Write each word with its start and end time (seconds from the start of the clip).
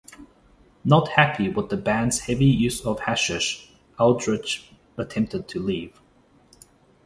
Not 0.83 1.09
happy 1.09 1.47
with 1.49 1.69
the 1.69 1.77
band's 1.77 2.21
heavy 2.21 2.47
use 2.47 2.83
of 2.83 3.01
hashish, 3.01 3.71
Aldridge 3.99 4.71
attempted 4.97 5.47
to 5.49 5.59
leave. 5.59 6.01